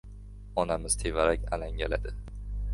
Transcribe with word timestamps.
Onamiz 0.55 0.95
tevarak 1.03 1.47
alangladi. 1.57 2.15